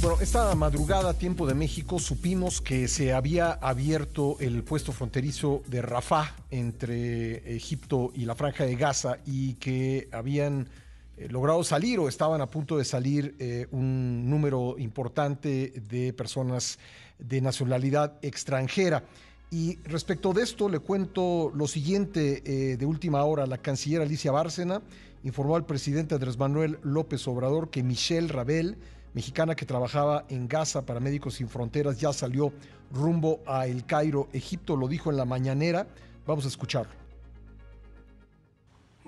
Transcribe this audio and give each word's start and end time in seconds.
Bueno, 0.00 0.18
esta 0.20 0.54
madrugada, 0.54 1.14
tiempo 1.14 1.46
de 1.46 1.54
México, 1.54 1.98
supimos 1.98 2.60
que 2.60 2.86
se 2.86 3.12
había 3.12 3.52
abierto 3.52 4.36
el 4.40 4.62
puesto 4.62 4.92
fronterizo 4.92 5.62
de 5.66 5.82
Rafah 5.82 6.34
entre 6.50 7.56
Egipto 7.56 8.12
y 8.14 8.24
la 8.26 8.34
Franja 8.34 8.64
de 8.64 8.76
Gaza 8.76 9.18
y 9.26 9.54
que 9.54 10.08
habían 10.12 10.68
eh, 11.16 11.28
logrado 11.30 11.64
salir 11.64 11.98
o 11.98 12.08
estaban 12.08 12.42
a 12.42 12.46
punto 12.46 12.76
de 12.76 12.84
salir 12.84 13.34
eh, 13.38 13.66
un 13.70 14.28
número 14.28 14.76
importante 14.78 15.72
de 15.88 16.12
personas 16.12 16.78
de 17.18 17.40
nacionalidad 17.40 18.18
extranjera. 18.20 19.02
Y 19.50 19.76
respecto 19.84 20.32
de 20.32 20.42
esto, 20.42 20.68
le 20.68 20.80
cuento 20.80 21.50
lo 21.54 21.66
siguiente 21.66 22.42
eh, 22.44 22.76
de 22.76 22.86
última 22.86 23.24
hora. 23.24 23.46
La 23.46 23.58
canciller 23.58 24.02
Alicia 24.02 24.30
Bárcena 24.30 24.82
informó 25.24 25.56
al 25.56 25.64
presidente 25.64 26.14
Andrés 26.14 26.36
Manuel 26.36 26.78
López 26.82 27.26
Obrador 27.26 27.70
que 27.70 27.82
Michelle 27.82 28.28
Rabel, 28.28 28.76
mexicana 29.16 29.54
que 29.54 29.64
trabajaba 29.64 30.26
en 30.28 30.46
Gaza 30.46 30.84
para 30.84 31.00
Médicos 31.00 31.36
Sin 31.36 31.48
Fronteras, 31.48 31.98
ya 31.98 32.12
salió 32.12 32.52
rumbo 32.92 33.40
a 33.46 33.66
El 33.66 33.86
Cairo, 33.86 34.28
Egipto, 34.34 34.76
lo 34.76 34.88
dijo 34.88 35.10
en 35.10 35.16
la 35.16 35.24
mañanera. 35.24 35.86
Vamos 36.26 36.44
a 36.44 36.48
escucharlo. 36.48 36.92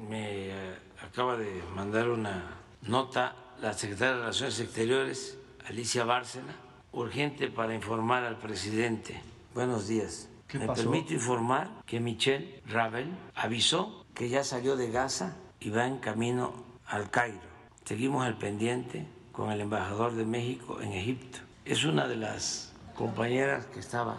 Me 0.09 0.49
eh, 0.49 0.79
acaba 1.07 1.37
de 1.37 1.63
mandar 1.77 2.09
una 2.09 2.57
nota 2.83 3.37
la 3.61 3.75
secretaria 3.75 4.15
de 4.15 4.21
Relaciones 4.21 4.61
Exteriores, 4.61 5.39
Alicia 5.67 6.05
Bárcena, 6.05 6.57
urgente 6.93 7.49
para 7.49 7.75
informar 7.75 8.25
al 8.25 8.39
presidente. 8.39 9.21
Buenos 9.53 9.89
días. 9.89 10.31
Me 10.55 10.69
permito 10.69 11.13
informar 11.13 11.83
que 11.85 12.01
Michelle 12.01 12.63
Ravel 12.67 13.15
avisó 13.35 14.07
que 14.15 14.31
ya 14.31 14.43
salió 14.43 14.75
de 14.77 14.91
Gaza 14.91 15.37
y 15.61 15.69
va 15.69 15.87
en 15.87 15.99
camino 15.99 16.55
al 16.87 17.11
Cairo. 17.11 17.41
Seguimos 17.85 18.25
al 18.25 18.39
pendiente 18.39 19.18
con 19.39 19.53
el 19.53 19.61
embajador 19.61 20.15
de 20.15 20.25
México 20.25 20.81
en 20.81 20.93
Egipto. 20.93 21.39
Es 21.65 21.85
una 21.85 22.09
de 22.09 22.17
las 22.17 22.73
compañeras 22.97 23.67
que 23.67 23.79
estaba, 23.79 24.17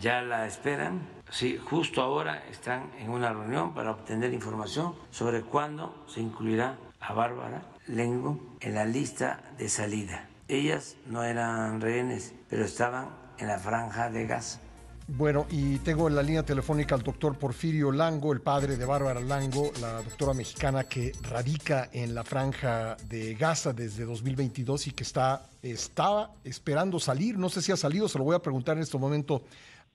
ya 0.00 0.20
la 0.20 0.48
esperan. 0.48 1.00
Sí, 1.30 1.60
justo 1.64 2.02
ahora 2.02 2.42
están 2.50 2.90
en 2.98 3.10
una 3.10 3.32
reunión 3.32 3.72
para 3.72 3.92
obtener 3.92 4.34
información 4.34 4.96
sobre 5.12 5.42
cuándo 5.42 6.04
se 6.08 6.20
incluirá 6.20 6.76
a 6.98 7.12
Bárbara 7.12 7.62
Lengo 7.86 8.56
en 8.58 8.74
la 8.74 8.84
lista 8.84 9.44
de 9.58 9.68
salida. 9.68 10.28
Ellas 10.48 10.96
no 11.06 11.22
eran 11.22 11.80
rehenes, 11.80 12.34
pero 12.50 12.64
estaban 12.64 13.10
en 13.38 13.46
la 13.46 13.60
franja 13.60 14.10
de 14.10 14.26
gas. 14.26 14.60
Bueno, 15.08 15.46
y 15.50 15.78
tengo 15.80 16.06
en 16.06 16.14
la 16.14 16.22
línea 16.22 16.44
telefónica 16.44 16.94
al 16.94 17.02
doctor 17.02 17.36
Porfirio 17.36 17.90
Lango, 17.90 18.32
el 18.32 18.40
padre 18.40 18.76
de 18.76 18.84
Bárbara 18.84 19.20
Lango, 19.20 19.72
la 19.80 20.00
doctora 20.00 20.32
mexicana 20.32 20.84
que 20.84 21.12
radica 21.28 21.90
en 21.92 22.14
la 22.14 22.22
franja 22.22 22.96
de 23.08 23.34
Gaza 23.34 23.72
desde 23.72 24.04
2022 24.04 24.86
y 24.86 24.92
que 24.92 25.02
está, 25.02 25.48
estaba 25.60 26.30
esperando 26.44 27.00
salir. 27.00 27.36
No 27.36 27.48
sé 27.48 27.62
si 27.62 27.72
ha 27.72 27.76
salido, 27.76 28.08
se 28.08 28.16
lo 28.16 28.24
voy 28.24 28.36
a 28.36 28.38
preguntar 28.38 28.76
en 28.76 28.84
este 28.84 28.96
momento 28.96 29.42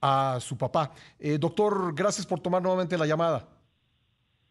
a 0.00 0.38
su 0.40 0.58
papá. 0.58 0.92
Eh, 1.18 1.38
doctor, 1.38 1.94
gracias 1.94 2.26
por 2.26 2.40
tomar 2.40 2.60
nuevamente 2.60 2.98
la 2.98 3.06
llamada. 3.06 3.48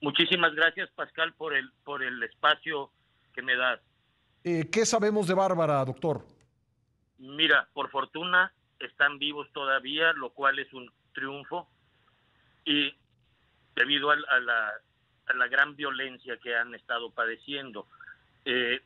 Muchísimas 0.01 0.53
gracias, 0.55 0.89
Pascal, 0.95 1.33
por 1.33 1.53
el, 1.53 1.71
por 1.83 2.03
el 2.03 2.21
espacio 2.23 2.91
que 3.33 3.43
me 3.43 3.55
das. 3.55 3.79
Eh, 4.43 4.69
¿Qué 4.71 4.85
sabemos 4.87 5.27
de 5.27 5.35
Bárbara, 5.35 5.85
doctor? 5.85 6.25
Mira, 7.19 7.67
por 7.73 7.89
fortuna 7.89 8.51
están 8.79 9.19
vivos 9.19 9.51
todavía, 9.53 10.13
lo 10.13 10.31
cual 10.31 10.59
es 10.59 10.71
un 10.73 10.91
triunfo, 11.13 11.69
y 12.65 12.93
debido 13.75 14.11
a, 14.11 14.15
la, 14.15 14.73
a 15.27 15.33
la, 15.33 15.47
gran 15.47 15.75
violencia 15.75 16.37
que 16.37 16.55
han 16.55 16.73
estado 16.75 17.11
padeciendo. 17.11 17.87
Eh, 18.45 18.81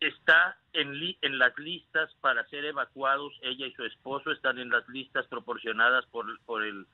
está 0.00 0.58
en, 0.72 0.94
en 1.22 1.38
las 1.38 1.56
listas 1.58 2.12
para 2.20 2.46
ser 2.48 2.64
evacuados, 2.64 3.32
ella 3.42 3.66
y 3.66 3.72
su 3.72 3.84
esposo 3.84 4.30
están 4.30 4.58
en 4.58 4.70
las 4.70 4.88
listas 4.88 5.26
proporcionadas 5.26 6.06
por, 6.06 6.26
por, 6.40 6.64
el, 6.64 6.86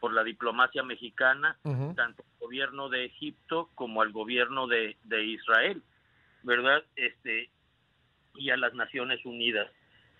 por 0.00 0.12
la 0.12 0.24
diplomacia 0.24 0.82
mexicana, 0.82 1.58
tanto 1.62 2.22
al 2.22 2.38
gobierno 2.40 2.88
de 2.88 3.04
Egipto 3.04 3.70
como 3.74 4.02
al 4.02 4.12
gobierno 4.12 4.66
de, 4.66 4.96
de 5.04 5.24
Israel, 5.24 5.82
¿verdad? 6.42 6.82
Este, 6.96 7.50
y 8.34 8.50
a 8.50 8.56
las 8.56 8.74
Naciones 8.74 9.24
Unidas. 9.24 9.70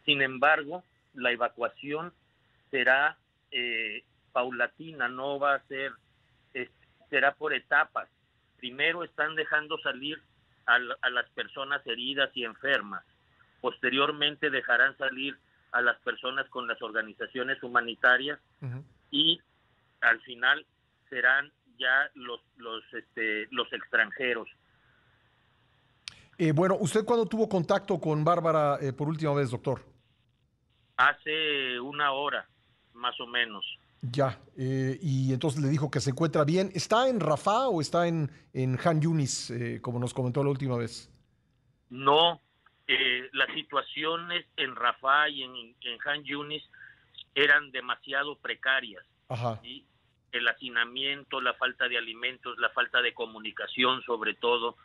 Sin 0.04 0.22
embargo, 0.22 0.84
la 1.16 1.32
evacuación 1.32 2.12
será 2.70 3.18
eh, 3.50 4.04
paulatina, 4.32 5.08
no 5.08 5.38
va 5.38 5.54
a 5.54 5.66
ser, 5.66 5.92
será 7.10 7.34
por 7.34 7.54
etapas. 7.54 8.08
Primero 8.58 9.02
están 9.02 9.34
dejando 9.34 9.78
salir 9.78 10.20
a, 10.66 10.78
las 10.78 11.28
personas 11.30 11.86
heridas 11.86 12.30
y 12.34 12.44
enfermas. 12.44 13.04
Posteriormente 13.60 14.50
dejarán 14.50 14.96
salir 14.98 15.38
a 15.72 15.80
las 15.80 15.98
personas 16.00 16.48
con 16.48 16.66
las 16.66 16.80
organizaciones 16.82 17.62
humanitarias 17.62 18.38
y 19.10 19.40
al 20.00 20.20
final 20.22 20.66
serán 21.08 21.52
ya 21.78 22.10
los 22.14 22.40
los 22.56 22.82
este, 22.92 23.48
los 23.50 23.72
extranjeros. 23.72 24.48
Eh, 26.38 26.52
bueno, 26.52 26.76
¿usted 26.78 27.04
cuándo 27.04 27.26
tuvo 27.26 27.48
contacto 27.48 27.98
con 27.98 28.24
Bárbara 28.24 28.78
eh, 28.80 28.92
por 28.92 29.08
última 29.08 29.34
vez, 29.34 29.50
doctor? 29.50 29.95
Hace 30.96 31.78
una 31.80 32.12
hora, 32.12 32.48
más 32.94 33.18
o 33.20 33.26
menos. 33.26 33.64
Ya, 34.02 34.38
eh, 34.56 34.98
y 35.00 35.32
entonces 35.32 35.62
le 35.62 35.68
dijo 35.68 35.90
que 35.90 36.00
se 36.00 36.10
encuentra 36.10 36.44
bien. 36.44 36.70
¿Está 36.74 37.08
en 37.08 37.20
Rafah 37.20 37.68
o 37.68 37.80
está 37.80 38.06
en, 38.06 38.30
en 38.52 38.78
Han 38.84 39.00
Yunis, 39.00 39.50
eh, 39.50 39.80
como 39.80 39.98
nos 39.98 40.14
comentó 40.14 40.44
la 40.44 40.50
última 40.50 40.76
vez? 40.76 41.10
No, 41.90 42.40
eh, 42.86 43.28
las 43.32 43.52
situaciones 43.54 44.46
en 44.56 44.76
Rafah 44.76 45.28
y 45.28 45.42
en, 45.42 45.56
en, 45.80 45.98
Han 46.04 46.24
Yunis 46.24 46.62
eran 47.34 47.70
demasiado 47.70 48.36
precarias. 48.36 49.04
Ajá. 49.28 49.60
El 50.32 50.48
hacinamiento, 50.48 51.40
la 51.40 51.54
falta 51.54 51.88
de 51.88 51.96
alimentos, 51.96 52.58
la 52.58 52.70
falta 52.70 53.00
de 53.00 53.14
comunicación, 53.14 54.02
sobre 54.02 54.34
todo, 54.34 54.76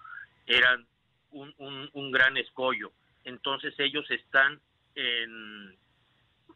eran 0.47 0.88
un, 1.31 1.53
un, 1.57 1.89
un 1.93 2.11
gran 2.11 2.38
escollo. 2.38 2.91
Entonces 3.23 3.73
ellos 3.78 4.09
están 4.09 4.59
en 4.95 5.78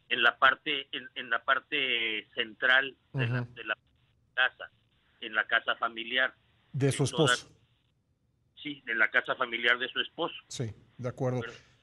en 0.08 0.22
la 0.22 0.38
parte 0.38 0.88
en, 0.92 1.30
la 1.30 1.44
parte 1.44 2.28
central 2.34 2.96
de, 3.12 3.26
la, 3.64 3.76
casa, 4.34 4.70
en 5.20 5.34
la 5.34 5.46
casa 5.46 5.76
familiar. 5.76 6.34
De 6.72 6.92
su 6.92 7.04
esposo. 7.04 7.48
sí, 8.62 8.82
en 8.86 8.98
la 8.98 9.10
casa 9.10 9.34
familiar 9.34 9.78
de 9.78 9.88
su 9.88 10.00
esposo. 10.00 10.34
Sí, 10.48 10.72
de 10.98 11.08
acuerdo. 11.08 11.42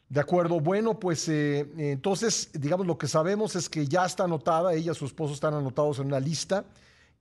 De 0.09 0.19
acuerdo, 0.19 0.59
bueno, 0.59 0.99
pues 0.99 1.27
eh, 1.27 1.65
entonces, 1.77 2.51
digamos, 2.53 2.85
lo 2.85 2.97
que 2.97 3.07
sabemos 3.07 3.55
es 3.55 3.67
que 3.67 3.87
ya 3.87 4.05
está 4.05 4.25
anotada, 4.25 4.73
ella 4.73 4.91
y 4.91 4.95
su 4.95 5.05
esposo 5.05 5.33
están 5.33 5.55
anotados 5.55 5.97
en 5.99 6.05
una 6.05 6.19
lista 6.19 6.65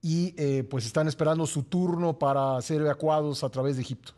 y 0.02 0.34
eh, 0.36 0.64
pues 0.64 0.84
están 0.84 1.08
esperando 1.08 1.46
su 1.46 1.64
turno 1.64 2.18
para 2.18 2.60
ser 2.60 2.82
evacuados 2.82 3.44
a 3.44 3.50
través 3.50 3.76
de 3.76 3.82
Egipto. 3.82 4.12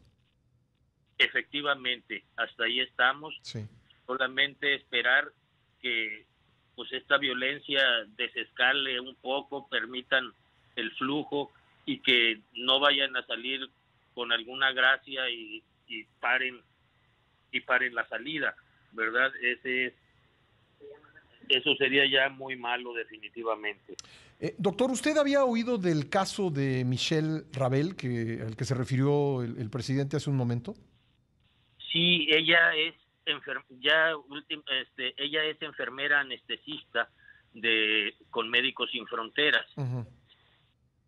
Efectivamente, 1.18 2.24
hasta 2.36 2.64
ahí 2.64 2.80
estamos. 2.80 3.38
Sí. 3.42 3.64
Solamente 4.06 4.74
esperar 4.74 5.30
que 5.80 6.26
pues 6.74 6.92
esta 6.92 7.18
violencia 7.18 7.82
desescale 8.16 9.00
un 9.00 9.14
poco, 9.16 9.68
permitan 9.68 10.32
el 10.76 10.90
flujo 10.92 11.52
y 11.86 11.98
que 11.98 12.40
no 12.54 12.80
vayan 12.80 13.16
a 13.16 13.26
salir 13.26 13.68
con 14.14 14.32
alguna 14.32 14.72
gracia 14.72 15.28
y, 15.30 15.62
paren 16.20 16.60
y 17.52 17.60
paren 17.60 17.94
la 17.94 18.06
salida, 18.08 18.54
¿verdad? 18.92 19.32
Ese 19.40 19.94
eso 21.48 21.74
sería 21.76 22.06
ya 22.06 22.30
muy 22.30 22.56
malo 22.56 22.94
definitivamente. 22.94 23.96
Eh, 24.40 24.54
doctor, 24.56 24.90
¿usted 24.90 25.16
había 25.18 25.44
oído 25.44 25.76
del 25.76 26.08
caso 26.08 26.50
de 26.50 26.84
Michelle 26.84 27.42
Rabel, 27.52 27.96
que, 27.96 28.40
al 28.44 28.56
que 28.56 28.64
se 28.64 28.74
refirió 28.74 29.42
el 29.42 29.68
presidente 29.68 30.16
hace 30.16 30.30
un 30.30 30.36
momento? 30.36 30.74
Sí, 31.92 32.26
ella 32.28 32.74
es 32.74 32.94
ya 33.80 34.12
este, 34.80 35.14
ella 35.22 35.44
es 35.44 35.60
enfermera 35.62 36.20
anestesista 36.20 37.08
de 37.52 38.14
con 38.30 38.50
Médicos 38.50 38.90
Sin 38.90 39.06
Fronteras. 39.06 39.66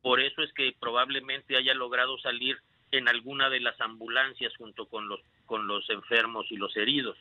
Por 0.02 0.20
eso 0.20 0.42
es 0.42 0.52
que 0.52 0.74
probablemente 0.78 1.56
haya 1.56 1.74
logrado 1.74 2.18
salir 2.18 2.56
en 2.92 3.08
alguna 3.08 3.50
de 3.50 3.60
las 3.60 3.80
ambulancias 3.80 4.52
junto 4.56 4.86
con 4.86 5.08
los 5.08 5.20
con 5.44 5.66
los 5.66 5.88
enfermos 5.90 6.46
y 6.50 6.56
los 6.56 6.76
heridos. 6.76 7.16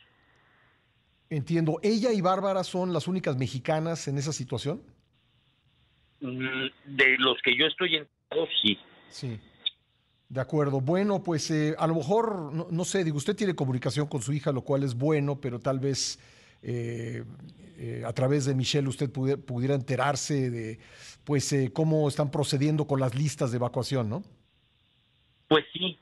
Entiendo. 1.28 1.80
¿Ella 1.82 2.12
y 2.12 2.20
Bárbara 2.20 2.62
son 2.62 2.92
las 2.92 3.08
únicas 3.08 3.36
mexicanas 3.36 4.06
en 4.06 4.18
esa 4.18 4.32
situación? 4.32 4.82
Mm, 6.20 6.66
de 6.84 7.16
los 7.18 7.40
que 7.42 7.56
yo 7.56 7.66
estoy 7.66 7.96
en 7.96 8.08
sí. 8.62 8.78
Sí. 9.08 9.40
De 10.28 10.40
acuerdo. 10.40 10.80
Bueno, 10.80 11.22
pues 11.22 11.50
eh, 11.50 11.74
a 11.78 11.86
lo 11.86 11.94
mejor, 11.94 12.52
no, 12.52 12.84
sé, 12.84 13.04
digo, 13.04 13.16
usted 13.16 13.36
tiene 13.36 13.54
comunicación 13.54 14.08
con 14.08 14.22
su 14.22 14.32
hija, 14.32 14.50
lo 14.50 14.62
cual 14.62 14.82
es 14.82 14.94
bueno, 14.94 15.40
pero 15.40 15.60
tal 15.60 15.78
vez 15.78 16.18
eh, 16.62 17.24
eh, 17.78 18.02
a 18.04 18.12
través 18.12 18.44
de 18.44 18.54
Michelle 18.54 18.88
usted 18.88 19.10
pudiera, 19.10 19.74
enterarse 19.74 20.50
de 20.50 20.80
pues 21.24 21.54
cómo 21.72 22.08
están 22.08 22.30
procediendo 22.30 22.86
con 22.86 22.98
las 22.98 23.14
listas 23.14 23.50
de 23.50 23.56
evacuación, 23.56 24.08
¿no? 24.08 24.24
Pues 25.48 25.64
sí, 25.72 25.98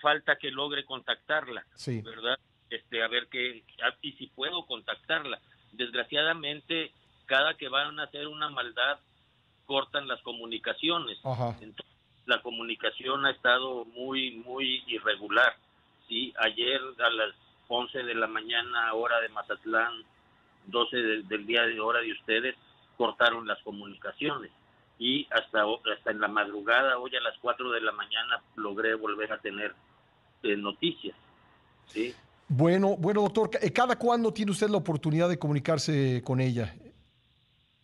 falta 0.00 0.36
que 0.36 0.50
logre 0.50 0.84
contactarla, 0.84 1.66
sí. 1.74 2.00
¿verdad? 2.00 2.38
este, 2.70 3.02
a 3.02 3.08
ver 3.08 3.26
qué, 3.30 3.62
y 4.00 4.12
si 4.12 4.28
puedo 4.28 4.64
contactarla. 4.64 5.40
Desgraciadamente, 5.72 6.92
cada 7.26 7.54
que 7.54 7.68
van 7.68 7.98
a 8.00 8.04
hacer 8.04 8.26
una 8.28 8.48
maldad, 8.48 8.98
cortan 9.66 10.08
las 10.08 10.20
comunicaciones. 10.22 11.18
La 12.30 12.40
comunicación 12.42 13.26
ha 13.26 13.32
estado 13.32 13.84
muy, 13.86 14.36
muy 14.46 14.84
irregular. 14.86 15.56
¿sí? 16.08 16.32
Ayer 16.38 16.80
a 17.04 17.10
las 17.10 17.34
11 17.68 18.04
de 18.04 18.14
la 18.14 18.28
mañana, 18.28 18.94
hora 18.94 19.20
de 19.20 19.28
Mazatlán, 19.30 19.92
12 20.66 20.96
del 21.24 21.46
día 21.46 21.62
de 21.62 21.80
hora 21.80 22.00
de 22.00 22.12
ustedes, 22.12 22.54
cortaron 22.96 23.46
las 23.46 23.60
comunicaciones. 23.62 24.52
Y 24.98 25.26
hasta, 25.30 25.64
hasta 25.92 26.10
en 26.10 26.20
la 26.20 26.28
madrugada, 26.28 26.98
hoy 26.98 27.14
a 27.16 27.20
las 27.20 27.36
4 27.40 27.70
de 27.72 27.80
la 27.80 27.92
mañana, 27.92 28.40
logré 28.54 28.94
volver 28.94 29.32
a 29.32 29.38
tener 29.38 29.74
eh, 30.44 30.56
noticias. 30.56 31.16
¿sí? 31.86 32.14
Bueno, 32.46 32.96
bueno, 32.96 33.22
doctor, 33.22 33.50
eh, 33.60 33.72
¿cada 33.72 33.96
cuándo 33.96 34.32
tiene 34.32 34.52
usted 34.52 34.68
la 34.68 34.76
oportunidad 34.76 35.28
de 35.28 35.38
comunicarse 35.38 36.22
con 36.24 36.40
ella? 36.40 36.74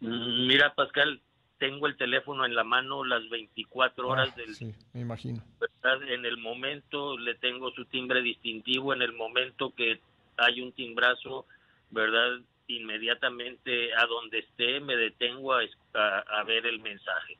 Mm, 0.00 0.46
mira, 0.46 0.72
Pascal, 0.74 1.20
tengo 1.58 1.86
el 1.86 1.96
teléfono 1.96 2.44
en 2.44 2.54
la 2.54 2.64
mano 2.64 3.04
las 3.04 3.28
24 3.28 4.08
horas 4.08 4.30
ah, 4.32 4.36
del 4.36 4.54
sí, 4.54 4.74
me 4.92 5.00
imagino. 5.00 5.42
En 6.08 6.24
el 6.24 6.36
momento 6.38 7.16
le 7.16 7.34
tengo 7.34 7.70
su 7.72 7.84
timbre 7.86 8.22
distintivo, 8.22 8.92
en 8.92 9.02
el 9.02 9.12
momento 9.12 9.72
que 9.74 10.00
hay 10.36 10.60
un 10.60 10.72
timbrazo, 10.72 11.46
¿verdad? 11.90 12.40
Inmediatamente 12.66 13.94
a 13.94 14.06
donde 14.06 14.40
esté 14.40 14.80
me 14.80 14.96
detengo 14.96 15.54
a, 15.54 15.60
a, 15.94 16.42
ver 16.44 16.66
el 16.66 16.80
mensaje. 16.80 17.38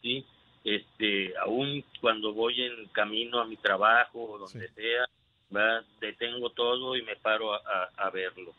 ¿Sí? 0.00 0.24
Este, 0.64 1.36
aún 1.38 1.84
cuando 2.00 2.32
voy 2.32 2.62
en 2.62 2.86
camino 2.88 3.40
a 3.40 3.46
mi 3.46 3.56
trabajo 3.56 4.32
o 4.32 4.38
donde 4.38 4.68
sea, 4.68 5.06
¿verdad? 5.50 5.84
detengo 6.00 6.50
todo 6.50 6.96
y 6.96 7.02
me 7.02 7.16
paro 7.16 7.54
a, 7.54 7.90
a 7.96 8.10
verlo. 8.10 8.54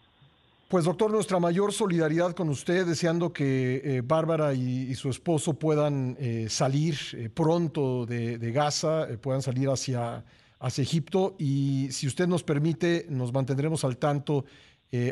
Pues 0.73 0.85
doctor, 0.85 1.11
nuestra 1.11 1.37
mayor 1.37 1.71
solidaridad 1.71 2.33
con 2.33 2.49
usted, 2.49 2.87
deseando 2.87 3.31
que 3.31 3.79
eh, 3.85 4.01
Bárbara 4.03 4.55
y, 4.55 4.95
su 4.95 5.11
esposo 5.11 5.53
puedan 5.53 6.17
eh, 6.19 6.47
salir 6.49 6.97
eh, 7.13 7.29
pronto 7.29 8.07
de, 8.07 8.51
Gaza, 8.51 9.07
puedan 9.21 9.43
salir 9.43 9.69
hacia, 9.69 10.25
hacia 10.57 10.81
Egipto 10.81 11.35
y 11.37 11.89
si 11.91 12.07
usted 12.07 12.27
nos 12.27 12.41
permite, 12.41 13.05
nos 13.07 13.31
mantendremos 13.31 13.83
al 13.83 13.97
tanto 13.97 14.45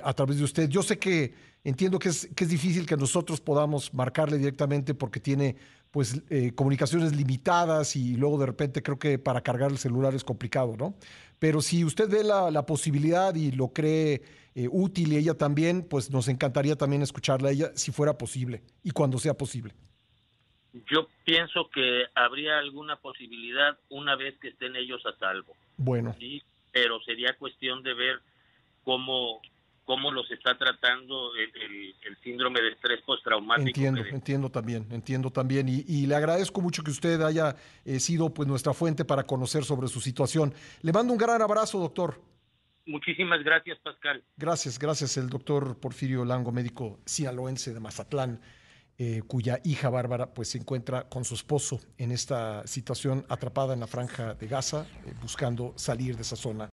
a 0.04 0.14
través 0.14 0.38
de 0.38 0.44
usted. 0.46 0.68
Yo 0.68 0.82
sé 0.82 0.98
que 0.98 1.32
entiendo 1.64 2.00
que 2.00 2.10
es, 2.10 2.30
que 2.36 2.44
es 2.44 2.50
difícil 2.50 2.86
que 2.86 2.98
nosotros 2.98 3.42
podamos 3.42 3.94
marcarle 3.94 4.38
directamente 4.38 4.94
porque 4.94 5.20
tiene 5.20 5.56
pues 5.92 6.22
comunicaciones 6.56 7.14
limitadas 7.14 7.98
y 7.98 8.16
luego 8.16 8.38
de 8.40 8.46
repente 8.46 8.82
creo 8.82 8.98
que 8.98 9.20
para 9.20 9.42
cargar 9.42 9.72
el 9.72 9.78
celular 9.78 10.16
es 10.16 10.24
complicado, 10.24 10.78
¿no? 10.78 10.96
Pero 11.38 11.60
si 11.60 11.84
usted 11.84 12.10
ve 12.10 12.24
la, 12.24 12.50
la 12.50 12.66
posibilidad 12.66 13.36
y 13.36 13.52
lo 13.52 13.74
cree 13.74 14.22
eh, 14.54 14.68
útil 14.70 15.14
y 15.14 15.18
ella 15.18 15.34
también, 15.34 15.88
pues 15.88 16.12
nos 16.12 16.28
encantaría 16.28 16.76
también 16.76 17.02
escucharla 17.02 17.50
a 17.50 17.52
ella 17.54 17.72
si 17.74 17.94
fuera 17.94 18.18
posible 18.18 18.62
y 18.84 18.92
cuando 18.92 19.18
sea 19.18 19.34
posible. 19.34 19.74
Yo 20.90 21.08
pienso 21.24 21.70
que 21.74 22.04
habría 22.16 22.60
alguna 22.60 22.98
posibilidad 22.98 23.78
una 23.90 24.16
vez 24.18 24.38
que 24.40 24.50
estén 24.50 24.76
ellos 24.76 25.06
a 25.06 25.18
salvo. 25.18 25.56
Bueno. 25.78 26.14
Sí, 26.20 26.42
pero 26.74 27.02
sería 27.02 27.38
cuestión 27.38 27.82
de 27.82 27.94
ver 27.94 28.20
cómo 28.84 29.42
cómo 29.86 30.12
los 30.12 30.30
está 30.32 30.58
tratando 30.58 31.32
el, 31.36 32.18
síndrome 32.24 32.62
de 32.62 32.70
estrés 32.70 33.02
postraumático. 33.02 33.68
Entiendo, 33.68 34.02
entiendo 34.06 34.50
también, 34.52 34.88
entiendo 34.92 35.32
también. 35.32 35.68
Y, 35.70 36.06
le 36.06 36.16
agradezco 36.16 36.62
mucho 36.62 36.84
que 36.84 36.92
usted 36.92 37.22
haya 37.22 37.56
eh, 37.86 38.00
sido 38.00 38.34
pues 38.34 38.48
nuestra 38.48 38.74
fuente 38.74 39.06
para 39.06 39.24
conocer 39.24 39.64
sobre 39.64 39.88
su 39.88 40.00
situación. 40.00 40.54
Le 40.82 40.92
mando 40.92 41.14
un 41.14 41.20
gran 41.20 41.42
abrazo, 41.42 41.80
doctor. 41.80 42.22
Muchísimas 42.86 43.44
gracias, 43.44 43.80
Pascal. 43.80 44.24
Gracias, 44.38 44.78
gracias. 44.78 45.18
El 45.18 45.30
doctor 45.30 45.80
Porfirio 45.80 46.26
Lango, 46.26 46.52
médico 46.52 47.00
sinaloense 47.06 47.74
de 47.74 47.80
Mazatlán, 47.80 48.42
eh, 48.98 49.22
cuya 49.26 49.60
hija 49.64 49.90
Bárbara 49.90 50.34
pues 50.34 50.50
se 50.50 50.58
encuentra 50.58 51.08
con 51.10 51.24
su 51.24 51.34
esposo 51.36 51.80
en 51.98 52.12
esta 52.12 52.68
situación 52.68 53.26
atrapada 53.30 53.74
en 53.74 53.80
la 53.80 53.88
franja 53.88 54.36
de 54.36 54.48
Gaza, 54.48 54.86
eh, 55.06 55.14
buscando 55.22 55.74
salir 55.76 56.16
de 56.16 56.22
esa 56.22 56.36
zona 56.36 56.70